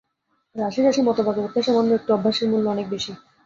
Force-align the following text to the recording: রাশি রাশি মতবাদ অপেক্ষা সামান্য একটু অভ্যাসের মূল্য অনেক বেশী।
রাশি 0.55 0.81
রাশি 0.81 1.01
মতবাদ 1.01 1.35
অপেক্ষা 1.39 1.61
সামান্য 1.67 1.91
একটু 1.95 2.09
অভ্যাসের 2.13 2.47
মূল্য 2.51 2.65
অনেক 2.69 2.87
বেশী। 2.89 3.11